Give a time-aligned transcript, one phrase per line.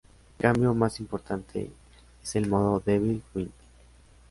[0.03, 1.69] El cambio más importante
[2.23, 3.53] es el modo Devil Within.